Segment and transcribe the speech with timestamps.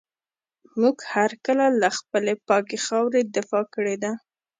[0.79, 4.11] موږ هر کله له خپلي پاکي خاوري دفاع کړې ده.